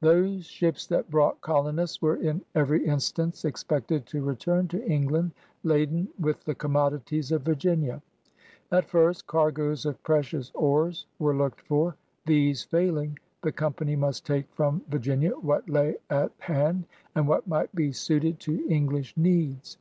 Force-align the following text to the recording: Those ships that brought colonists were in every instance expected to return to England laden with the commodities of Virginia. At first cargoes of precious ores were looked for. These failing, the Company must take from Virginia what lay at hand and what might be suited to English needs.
Those 0.00 0.46
ships 0.46 0.86
that 0.86 1.10
brought 1.10 1.40
colonists 1.40 2.00
were 2.00 2.14
in 2.14 2.42
every 2.54 2.86
instance 2.86 3.44
expected 3.44 4.06
to 4.06 4.22
return 4.22 4.68
to 4.68 4.86
England 4.86 5.32
laden 5.64 6.06
with 6.20 6.44
the 6.44 6.54
commodities 6.54 7.32
of 7.32 7.42
Virginia. 7.42 8.00
At 8.70 8.88
first 8.88 9.26
cargoes 9.26 9.84
of 9.84 10.00
precious 10.04 10.52
ores 10.54 11.06
were 11.18 11.34
looked 11.34 11.62
for. 11.62 11.96
These 12.26 12.62
failing, 12.62 13.18
the 13.42 13.50
Company 13.50 13.96
must 13.96 14.24
take 14.24 14.48
from 14.54 14.82
Virginia 14.88 15.32
what 15.32 15.68
lay 15.68 15.96
at 16.08 16.30
hand 16.38 16.84
and 17.16 17.26
what 17.26 17.48
might 17.48 17.74
be 17.74 17.90
suited 17.90 18.38
to 18.38 18.64
English 18.70 19.16
needs. 19.16 19.78